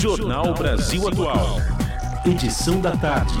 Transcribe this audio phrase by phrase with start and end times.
[0.00, 1.60] Jornal Brasil Atual.
[2.24, 3.34] Edição da tarde.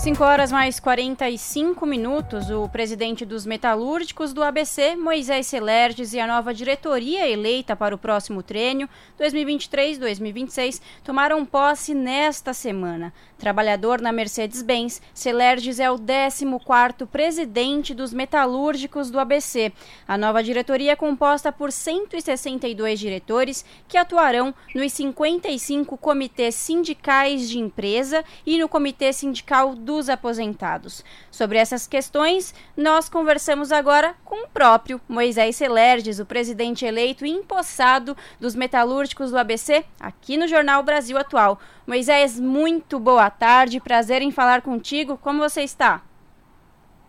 [0.00, 6.26] 5 horas mais 45 minutos, o presidente dos metalúrgicos do ABC, Moisés Celerges, e a
[6.26, 8.88] nova diretoria eleita para o próximo trênio
[9.20, 13.12] 2023-2026 tomaram posse nesta semana.
[13.36, 19.70] Trabalhador na Mercedes-Benz, Celerges é o 14º presidente dos metalúrgicos do ABC.
[20.08, 27.58] A nova diretoria é composta por 162 diretores que atuarão nos 55 comitês sindicais de
[27.58, 31.04] empresa e no comitê sindical do dos aposentados.
[31.32, 37.30] Sobre essas questões, nós conversamos agora com o próprio Moisés Celerges, o presidente eleito e
[37.30, 41.58] empossado dos metalúrgicos do ABC, aqui no Jornal Brasil Atual.
[41.84, 45.18] Moisés, muito boa tarde, prazer em falar contigo.
[45.18, 46.02] Como você está?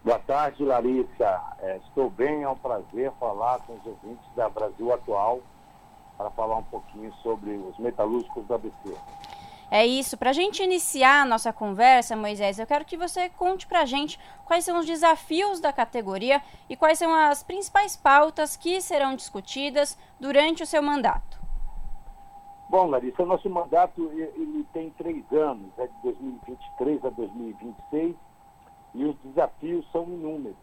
[0.03, 1.39] Boa tarde, Larissa.
[1.59, 5.39] É, estou bem, é um prazer falar com os ouvintes da Brasil Atual
[6.17, 8.97] para falar um pouquinho sobre os metalúrgicos do ABC.
[9.73, 10.17] É isso.
[10.17, 13.85] Para a gente iniciar a nossa conversa, Moisés, eu quero que você conte para a
[13.85, 19.15] gente quais são os desafios da categoria e quais são as principais pautas que serão
[19.15, 21.39] discutidas durante o seu mandato.
[22.69, 28.15] Bom, Larissa, o nosso mandato ele tem três anos, é de 2023 a 2026,
[28.93, 30.57] e os desafios são inúmeros.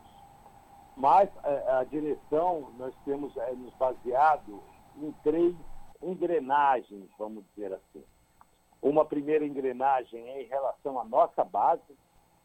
[0.94, 4.60] Mas é, a direção, nós temos é, nos baseado
[5.00, 5.54] em três
[6.02, 8.04] engrenagens, vamos dizer assim.
[8.80, 11.82] Uma primeira engrenagem em relação à nossa base,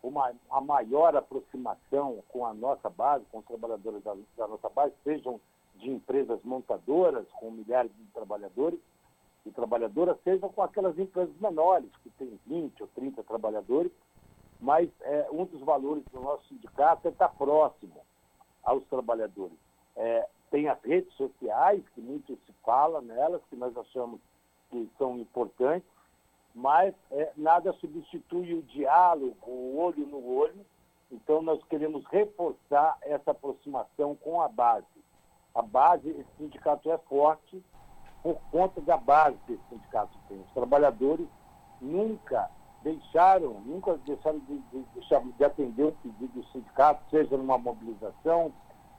[0.01, 4.93] uma, a maior aproximação com a nossa base, com os trabalhadores da, da nossa base,
[5.03, 5.39] sejam
[5.75, 8.79] de empresas montadoras com milhares de trabalhadores
[9.45, 13.91] e trabalhadoras, sejam com aquelas empresas menores, que têm 20 ou 30 trabalhadores,
[14.59, 18.01] mas é, um dos valores do nosso sindicato é estar próximo
[18.63, 19.57] aos trabalhadores.
[19.95, 24.21] É, tem as redes sociais, que muito se fala nelas, que nós achamos
[24.69, 25.87] que são importantes,
[26.53, 30.65] mas é, nada substitui o diálogo, o olho no olho.
[31.11, 34.85] Então, nós queremos reforçar essa aproximação com a base.
[35.53, 37.63] A base, esse sindicato é forte
[38.21, 40.39] por conta da base que esse sindicato tem.
[40.39, 41.27] Os trabalhadores
[41.81, 42.49] nunca
[42.81, 48.51] deixaram, nunca deixaram de, de, de, de atender um pedido do sindicato, seja numa mobilização,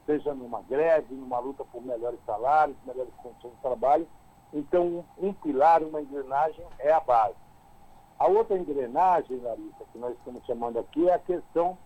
[0.07, 4.09] seja numa greve, numa luta por melhores salários, melhores condições de trabalho.
[4.53, 7.44] Então, um pilar, uma engrenagem é a base.
[8.19, 11.77] A outra engrenagem, Larissa, que nós estamos chamando aqui, é a questão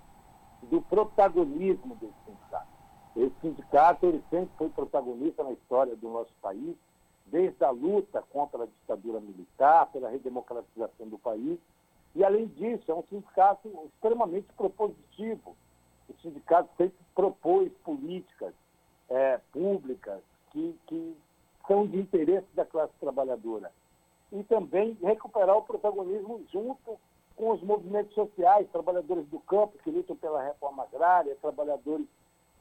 [0.62, 2.68] do protagonismo desse sindicato.
[3.16, 6.76] Esse sindicato ele sempre foi protagonista na história do nosso país,
[7.26, 11.58] desde a luta contra a ditadura militar, pela redemocratização do país.
[12.14, 15.56] E, além disso, é um sindicato extremamente propositivo.
[16.08, 18.52] O sindicato sempre propôs políticas
[19.08, 20.20] é, públicas
[20.52, 21.16] que, que
[21.66, 23.70] são de interesse da classe trabalhadora
[24.32, 26.98] e também recuperar o protagonismo junto
[27.36, 32.06] com os movimentos sociais, trabalhadores do campo que lutam pela reforma agrária, trabalhadores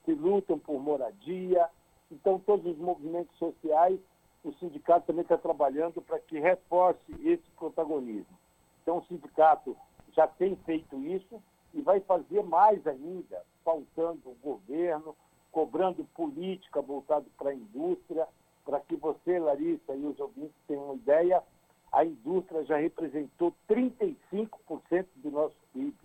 [0.06, 1.68] que lutam por moradia.
[2.12, 4.00] Então, todos os movimentos sociais,
[4.44, 8.38] o sindicato também está trabalhando para que reforce esse protagonismo.
[8.82, 9.76] Então, o sindicato
[10.14, 11.42] já tem feito isso
[11.74, 15.16] e vai fazer mais ainda, faltando o governo,
[15.52, 18.28] cobrando política voltada para a indústria,
[18.64, 21.44] para que você, Larissa, e os ouvintes tenham uma ideia,
[21.92, 25.96] a indústria já representou 35% do nosso PIB.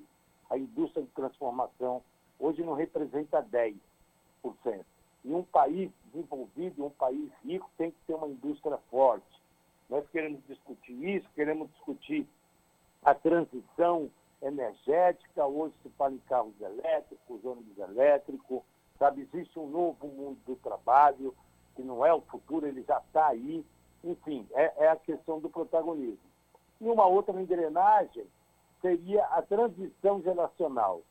[0.51, 2.03] A indústria de transformação
[2.39, 3.79] hoje não representa 10%.
[5.25, 9.41] E um país desenvolvido, um país rico, tem que ter uma indústria forte.
[9.89, 12.27] Nós queremos discutir isso, queremos discutir
[13.05, 14.11] a transição
[14.43, 15.47] energética.
[15.47, 18.63] Hoje se fala em carros elétricos, ônibus elétricos,
[18.99, 19.23] sabe?
[19.23, 21.35] Existe um novo mundo do trabalho,
[21.77, 23.65] que não é o futuro, ele já está aí.
[24.05, 26.31] Enfim, é, é a questão do protagonismo.
[26.81, 28.27] E uma outra engrenagem
[28.81, 31.03] seria a transição geracional.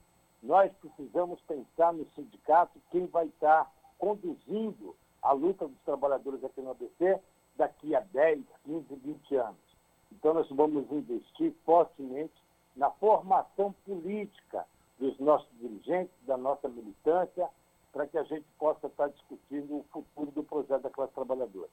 [0.43, 6.71] Nós precisamos pensar no sindicato quem vai estar conduzindo a luta dos trabalhadores aqui no
[6.71, 7.19] ABC
[7.55, 9.71] daqui a 10, 15, 20 anos.
[10.11, 12.33] Então, nós vamos investir fortemente
[12.75, 14.65] na formação política
[14.99, 17.49] dos nossos dirigentes, da nossa militância,
[17.91, 21.69] para que a gente possa estar discutindo o futuro do projeto da classe trabalhadora.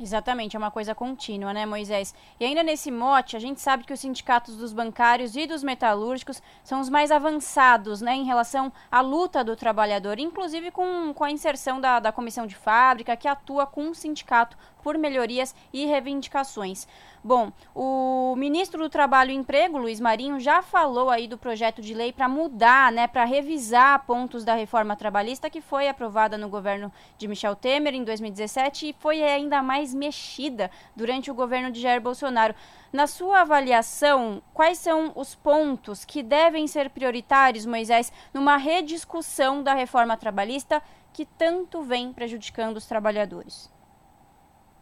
[0.00, 2.14] Exatamente, é uma coisa contínua, né, Moisés?
[2.38, 6.40] E ainda nesse mote, a gente sabe que os sindicatos dos bancários e dos metalúrgicos
[6.62, 11.32] são os mais avançados, né, em relação à luta do trabalhador, inclusive com, com a
[11.32, 16.86] inserção da, da comissão de fábrica, que atua com o sindicato por melhorias e reivindicações.
[17.22, 21.92] Bom, o ministro do Trabalho e Emprego, Luiz Marinho, já falou aí do projeto de
[21.92, 26.92] lei para mudar, né, para revisar pontos da reforma trabalhista que foi aprovada no governo
[27.18, 31.80] de Michel Temer em 2017 e foi ainda mais mais mexida durante o governo de
[31.80, 32.54] Jair Bolsonaro.
[32.92, 39.74] Na sua avaliação, quais são os pontos que devem ser prioritários, Moisés, numa rediscussão da
[39.74, 40.82] reforma trabalhista
[41.12, 43.72] que tanto vem prejudicando os trabalhadores?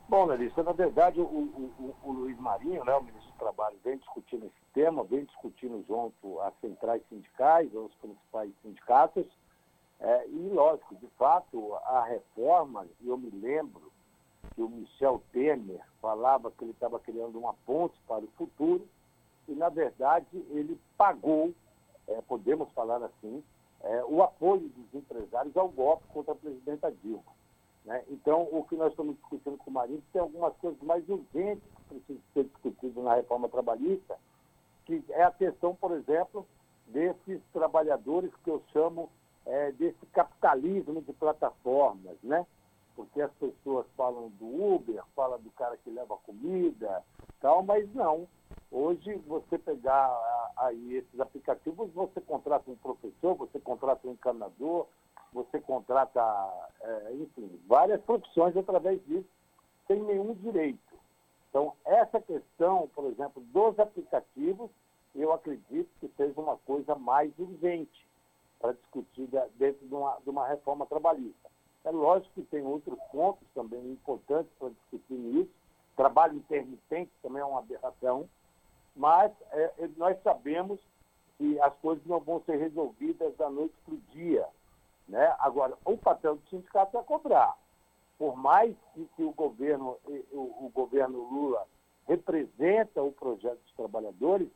[0.08, 3.99] Bom, Larissa, na verdade, o, o, o, Luiz Marinho, né, o ministro do Trabalho, vem
[3.99, 9.26] discutindo esse tema, vem discutindo junto às centrais sindicais, aos principais sindicatos,
[9.99, 13.91] é, e, lógico, de fato, a reforma, eu me lembro
[14.56, 18.88] que o Michel Temer falava que ele estava criando uma ponte para o futuro,
[19.47, 21.53] e, na verdade, ele pagou,
[22.08, 23.44] é, podemos falar assim,
[23.82, 27.37] é, o apoio dos empresários ao golpe contra a presidenta Dilma.
[27.85, 28.03] Né?
[28.08, 31.82] Então, o que nós estamos discutindo com o Marinho tem algumas coisas mais urgentes que
[31.94, 34.19] precisam ser discutidas na reforma trabalhista,
[34.87, 36.47] que é a questão, por exemplo,
[36.88, 39.11] desses trabalhadores que eu chamo
[39.44, 42.44] é, desse capitalismo de plataformas, né?
[42.96, 47.04] Porque as pessoas falam do Uber, falam do cara que leva comida,
[47.40, 48.26] tal, mas não.
[48.72, 50.10] Hoje, você pegar
[50.56, 54.87] aí esses aplicativos, você contrata um professor, você contrata um encanador,
[55.32, 56.20] você contrata,
[56.81, 59.28] é, enfim, várias profissões através disso,
[59.87, 60.81] sem nenhum direito.
[61.50, 64.70] Então, essa questão, por exemplo, dos aplicativos,
[65.14, 68.06] eu acredito que seja uma coisa mais urgente
[68.58, 71.50] para discutir dentro de uma, de uma reforma trabalhista.
[71.87, 75.50] É lógico que tem outros pontos também importantes para discutir nisso.
[75.94, 78.29] Trabalho intermitente também é uma aberração,
[78.97, 80.81] mas é, nós sabemos
[81.38, 84.49] que as coisas não vão ser resolvidas da noite para o dia.
[85.09, 85.33] Né?
[85.38, 87.56] Agora, o papel do sindicato é cobrar.
[88.19, 89.97] Por mais que, que o, governo,
[90.32, 91.69] o, o governo Lula
[92.09, 94.49] representa o projeto dos trabalhadores,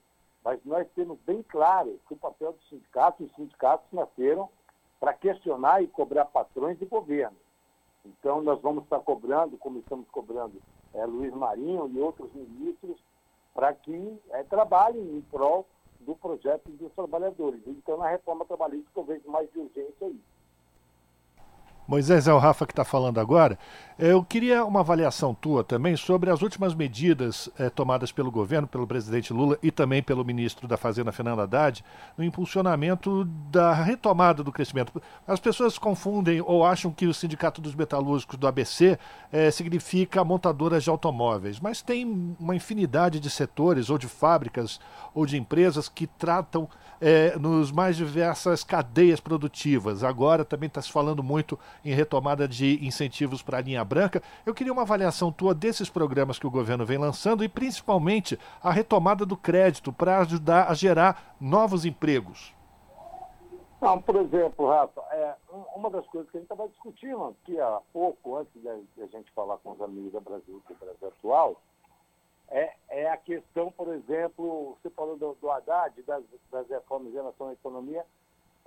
[0.45, 4.49] mas nós temos bem claro que o papel do sindicato, os sindicatos nasceram
[5.01, 7.37] para questionar e cobrar patrões e governo.
[8.05, 10.61] Então, nós vamos estar cobrando, como estamos cobrando
[10.95, 12.99] é, Luiz Marinho e outros ministros,
[13.55, 15.67] para que é, trabalhem em prol
[16.01, 17.61] do projeto dos trabalhadores.
[17.67, 20.21] Então, na reforma trabalhista, eu vejo mais de urgência aí.
[21.91, 23.59] Moisés, é o Rafa que está falando agora.
[23.99, 28.87] Eu queria uma avaliação tua também sobre as últimas medidas eh, tomadas pelo governo, pelo
[28.87, 31.85] presidente Lula e também pelo ministro da Fazenda, Fernando Haddad,
[32.17, 35.03] no impulsionamento da retomada do crescimento.
[35.27, 38.97] As pessoas confundem ou acham que o Sindicato dos Metalúrgicos do ABC
[39.33, 44.79] eh, significa montadoras de automóveis, mas tem uma infinidade de setores ou de fábricas
[45.13, 46.69] ou de empresas que tratam
[47.01, 50.05] eh, nos mais diversas cadeias produtivas.
[50.05, 54.23] Agora também está se falando muito em retomada de incentivos para a linha branca.
[54.45, 58.71] Eu queria uma avaliação tua desses programas que o governo vem lançando e principalmente a
[58.71, 62.55] retomada do crédito para ajudar a gerar novos empregos.
[63.81, 65.35] Não, por exemplo, Rafa, é,
[65.75, 69.31] uma das coisas que a gente estava discutindo aqui há pouco, antes de a gente
[69.33, 71.57] falar com os amigos da Brasil, do Brasil Atual,
[72.51, 77.15] é, é, a questão, por exemplo, você falou do, do Haddad, das, das reformas em
[77.15, 78.05] relação à economia,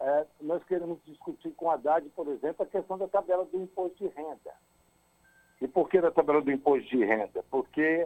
[0.03, 3.97] é, nós queremos discutir com a Haddad, por exemplo, a questão da tabela do imposto
[3.97, 4.53] de renda.
[5.61, 7.41] E por que da tabela do imposto de renda?
[7.49, 8.05] Porque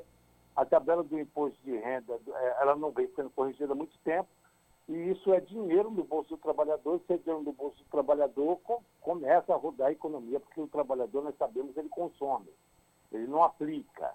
[0.55, 4.29] a tabela do imposto de renda é, ela não vem sendo corrigida há muito tempo,
[4.88, 8.59] e isso é dinheiro no bolso do trabalhador, se é dinheiro no bolso do trabalhador,
[9.01, 12.47] começa a rodar a economia, porque o trabalhador, nós sabemos, ele consome,
[13.11, 14.13] ele não aplica.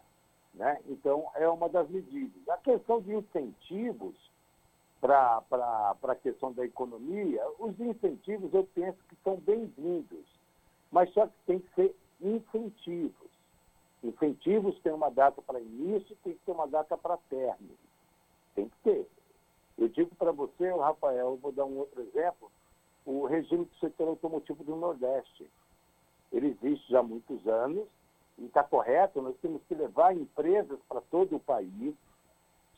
[0.55, 0.81] Né?
[0.87, 2.49] Então, é uma das medidas.
[2.49, 4.15] A questão de incentivos,
[5.03, 10.25] para a questão da economia, os incentivos eu penso que são bem-vindos,
[10.93, 13.33] mas só que tem que ser incentivos.
[14.05, 17.77] Incentivos têm uma data para início, tem que ter uma data para término.
[18.55, 19.09] Tem que ter.
[19.77, 22.49] Eu digo para você, Rafael, eu vou dar um outro exemplo,
[23.05, 25.51] o regime do setor automotivo do Nordeste.
[26.33, 27.89] Ele existe já há muitos anos
[28.39, 31.95] e está correto, nós temos que levar empresas para todo o país,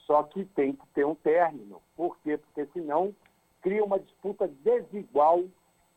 [0.07, 1.81] só que tem que ter um término.
[1.97, 2.37] Por quê?
[2.37, 3.15] Porque senão
[3.63, 5.45] cria uma disputa desigual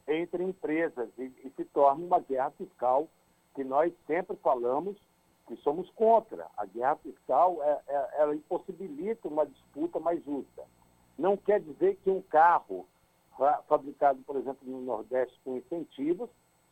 [0.08, 3.08] entre empresas e, e se torna uma guerra fiscal
[3.54, 4.96] que nós sempre falamos
[5.48, 6.48] que somos contra.
[6.58, 10.64] A guerra fiscal é, é, ela impossibilita uma disputa mais justa.
[11.18, 12.86] Não quer dizer que um carro
[13.68, 16.30] fabricado, por exemplo, no Nordeste com incentivos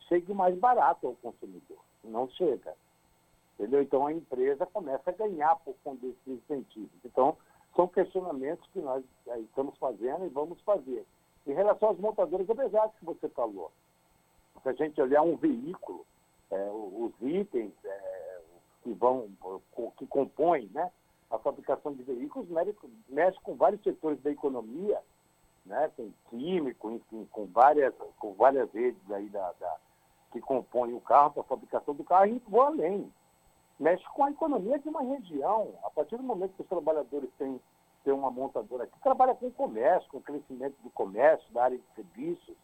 [0.07, 1.79] chegue mais barato ao consumidor.
[2.03, 2.75] Não chega.
[3.57, 3.81] Entendeu?
[3.81, 6.91] Então a empresa começa a ganhar por conta desses incentivos.
[7.03, 7.37] Então,
[7.75, 11.05] são questionamentos que nós é, estamos fazendo e vamos fazer.
[11.47, 13.71] Em relação às montadoras, é verdade que você falou.
[14.61, 16.05] Se a gente olhar um veículo,
[16.49, 18.41] é, os itens é,
[18.83, 19.29] que vão,
[19.97, 20.91] que compõem né,
[21.29, 22.47] a fabricação de veículos,
[23.09, 24.99] mexe com vários setores da economia,
[25.65, 29.77] né, com químico, enfim, com várias, com várias redes aí da, da
[30.31, 33.11] que compõem o carro, a fabricação do carro, e vão além.
[33.79, 35.73] Mexe com a economia de uma região.
[35.83, 37.59] A partir do momento que os trabalhadores têm,
[38.03, 41.85] têm uma montadora aqui, trabalha com comércio, com o crescimento do comércio, da área de
[41.95, 42.55] serviços.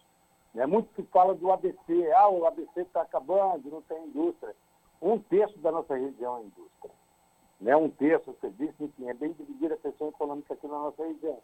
[0.53, 0.65] Né?
[0.65, 4.56] Muito se fala do ABC, ah, o ABC está acabando, não tem indústria.
[5.01, 6.91] Um terço da nossa região é indústria.
[7.60, 7.75] Né?
[7.75, 11.39] Um terço é serviço, enfim, é bem dividida a questão econômica aqui na nossa região.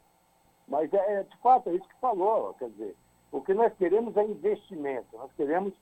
[0.68, 2.96] Mas é, de fato, é isso que falou, quer dizer,
[3.32, 5.74] o que nós queremos é investimento, nós queremos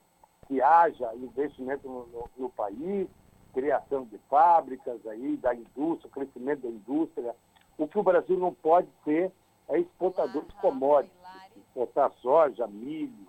[0.46, 3.08] que haja investimento no, no, no país,
[3.56, 7.34] criação de fábricas aí, da indústria, crescimento da indústria.
[7.78, 9.32] O que o Brasil não pode ser
[9.70, 11.16] é exportador de commodities,
[11.56, 13.26] exportar soja, milho,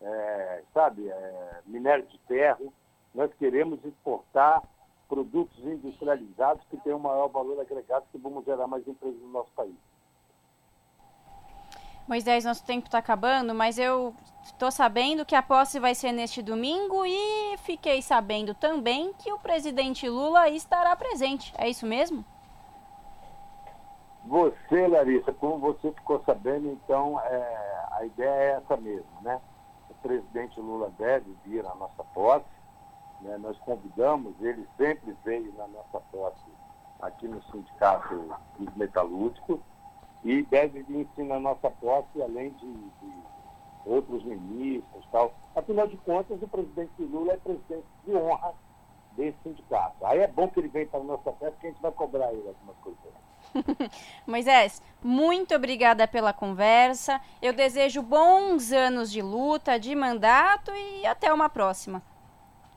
[0.00, 2.72] é, sabe, é, minério de ferro.
[3.12, 4.62] Nós queremos exportar
[5.08, 9.74] produtos industrializados que tenham maior valor agregado, que vamos gerar mais empresas no nosso país.
[12.08, 16.40] Moisés, nosso tempo está acabando, mas eu estou sabendo que a posse vai ser neste
[16.40, 21.52] domingo e fiquei sabendo também que o presidente Lula estará presente.
[21.58, 22.24] É isso mesmo?
[24.24, 29.38] Você, Larissa, como você ficou sabendo, então é, a ideia é essa mesmo, né?
[29.90, 32.46] O presidente Lula deve vir à nossa posse,
[33.20, 33.36] né?
[33.36, 36.50] nós convidamos, ele sempre veio na nossa posse
[37.02, 39.60] aqui no Sindicato dos Metalúrgicos,
[40.24, 43.12] e deve vir sim na nossa posse, além de, de
[43.86, 45.34] outros ministros tal.
[45.54, 48.54] Afinal de contas, o presidente Lula é presidente de honra
[49.16, 50.04] desse sindicato.
[50.04, 52.32] Aí é bom que ele venha para a nossa festa, porque a gente vai cobrar
[52.32, 53.18] ele algumas coisas.
[54.26, 57.20] Moisés, muito obrigada pela conversa.
[57.40, 62.02] Eu desejo bons anos de luta, de mandato e até uma próxima.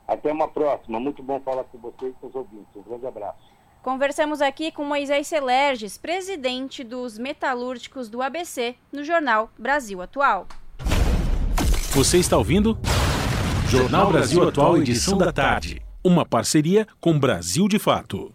[0.06, 0.98] Até uma próxima.
[0.98, 2.74] Muito bom falar com vocês e com os ouvintes.
[2.74, 3.51] Um grande abraço.
[3.82, 10.46] Conversamos aqui com Moisés Celerges, presidente dos metalúrgicos do ABC, no jornal Brasil Atual.
[11.90, 12.78] Você está ouvindo?
[13.68, 15.82] Jornal Brasil Atual, edição da tarde.
[16.04, 18.30] Uma parceria com Brasil de Fato.